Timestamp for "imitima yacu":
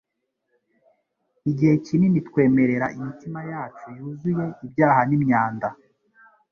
2.97-3.85